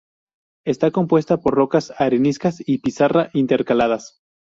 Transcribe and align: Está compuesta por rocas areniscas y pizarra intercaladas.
Está 0.65 0.89
compuesta 0.89 1.37
por 1.41 1.53
rocas 1.53 1.93
areniscas 1.95 2.67
y 2.67 2.79
pizarra 2.79 3.29
intercaladas. 3.33 4.23